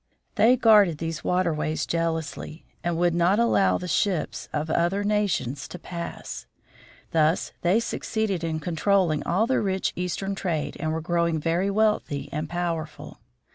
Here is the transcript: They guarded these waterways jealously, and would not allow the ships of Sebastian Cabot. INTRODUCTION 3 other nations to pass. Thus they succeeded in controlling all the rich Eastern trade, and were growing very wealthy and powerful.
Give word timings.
They 0.33 0.55
guarded 0.55 0.97
these 0.97 1.23
waterways 1.23 1.85
jealously, 1.85 2.65
and 2.83 2.97
would 2.97 3.13
not 3.13 3.37
allow 3.37 3.77
the 3.77 3.87
ships 3.87 4.49
of 4.51 4.65
Sebastian 4.65 4.65
Cabot. 4.65 4.71
INTRODUCTION 4.71 4.89
3 4.89 4.99
other 4.99 5.21
nations 5.53 5.67
to 5.67 5.77
pass. 5.79 6.45
Thus 7.11 7.51
they 7.61 7.79
succeeded 7.79 8.43
in 8.43 8.59
controlling 8.59 9.21
all 9.27 9.45
the 9.45 9.59
rich 9.61 9.93
Eastern 9.95 10.33
trade, 10.33 10.75
and 10.79 10.91
were 10.91 11.01
growing 11.01 11.39
very 11.39 11.69
wealthy 11.69 12.29
and 12.31 12.49
powerful. 12.49 13.19